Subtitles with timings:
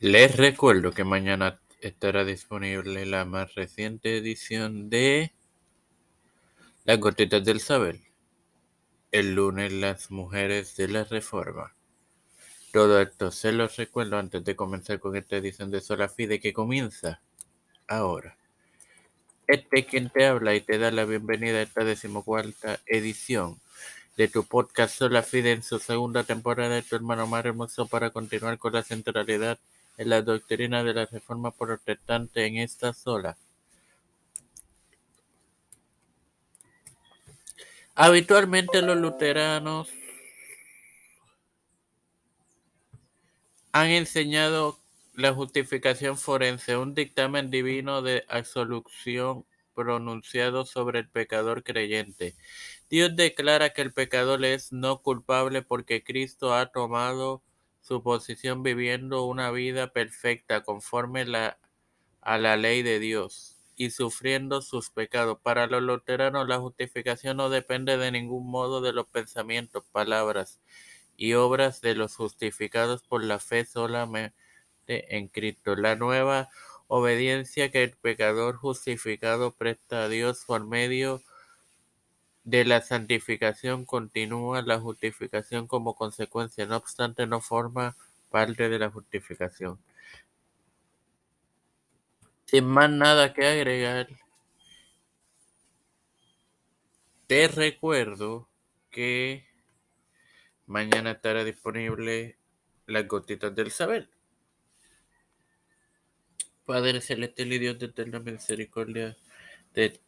[0.00, 5.32] Les recuerdo que mañana estará disponible la más reciente edición de
[6.84, 8.00] Las Gotitas del Saber.
[9.10, 11.74] El lunes las mujeres de la Reforma.
[12.74, 16.52] Todo esto se los recuerdo antes de comenzar con esta edición de Sola Fide que
[16.52, 17.22] comienza
[17.88, 18.36] ahora.
[19.46, 23.58] Este es quien te habla y te da la bienvenida a esta decimocuarta edición
[24.18, 28.10] de tu podcast Sola Fide en su segunda temporada de tu hermano más hermoso para
[28.10, 29.58] continuar con la centralidad
[29.96, 33.36] en la doctrina de la reforma protestante en esta sola.
[37.94, 39.88] Habitualmente los luteranos
[43.72, 44.78] han enseñado
[45.14, 52.34] la justificación forense, un dictamen divino de absolución pronunciado sobre el pecador creyente.
[52.90, 57.42] Dios declara que el pecador es no culpable porque Cristo ha tomado
[57.86, 61.24] su posición viviendo una vida perfecta conforme
[62.20, 65.38] a la ley de Dios y sufriendo sus pecados.
[65.40, 70.58] Para los luteranos la justificación no depende de ningún modo de los pensamientos, palabras
[71.16, 74.34] y obras de los justificados por la fe solamente
[74.88, 75.76] en Cristo.
[75.76, 76.48] La nueva
[76.88, 81.35] obediencia que el pecador justificado presta a Dios por medio de
[82.46, 87.96] la santificación continúa la justificación como consecuencia, no obstante no forma
[88.30, 89.80] parte de la justificación.
[92.46, 94.08] Sin más nada que agregar,
[97.26, 98.48] te recuerdo
[98.90, 99.44] que
[100.66, 102.38] mañana estará disponible
[102.86, 104.08] las gotitas del saber.
[106.64, 109.16] Padre celestial y Dios de eterna misericordia,
[109.74, 110.00] de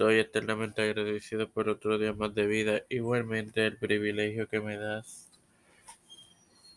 [0.00, 5.28] Estoy eternamente agradecido por otro día más de vida, igualmente el privilegio que me das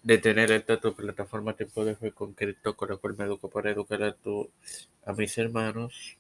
[0.04, 3.50] de tener esta tu plataforma Tiempo de Fe con Cristo, con la cual me educo
[3.50, 4.50] para educar a, tu,
[5.06, 6.18] a mis hermanos.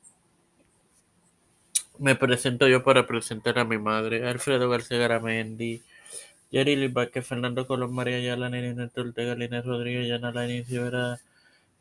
[1.99, 5.81] Me presento yo para presentar a mi madre, Alfredo García Garamendi,
[6.53, 10.69] Jerry Vázquez, Fernando Colón, María Ayala, Nene Ortega, Línez Rodríguez, Yana Lainez,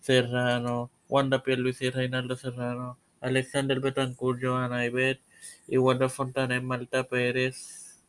[0.00, 5.20] Serrano, Wanda Luis y Reinaldo Serrano, Alexander Betancourt, Joana Ibet
[5.68, 8.00] y Wanda Fontana, Malta Pérez.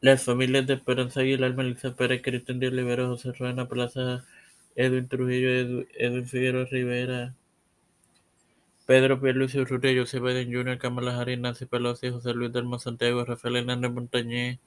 [0.00, 4.24] Las familias de Esperanza Aguilar, Melissa Pérez, Cristian de Olivera, José Ruena Plaza,
[4.76, 7.34] Edwin Trujillo, Edwin Figueroa Rivera,
[8.86, 13.56] Pedro Pierluisi Urrutia, José Biden Jr., Kamala Harris, Nancy Pelosi, José Luis Delmo Santiago, Rafael
[13.56, 14.60] Hernández Montañé,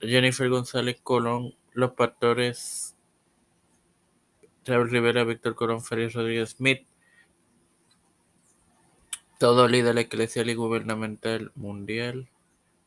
[0.00, 2.95] Jennifer González Colón, Los Pastores
[4.66, 6.86] Raúl Rivera, Víctor Corón, Félix Rodríguez Smith,
[9.38, 12.28] todo líder eclesial y gubernamental mundial.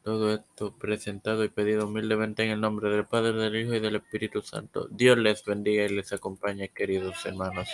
[0.04, 3.98] Todo esto presentado y pedido humildemente en el nombre del Padre, del Hijo y del
[3.98, 4.88] Espíritu Santo.
[4.90, 7.68] Dios les bendiga y les acompañe, queridos hermanos.